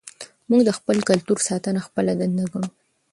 [0.49, 2.69] موږ د خپل کلتور ساتنه خپله دنده ګڼو.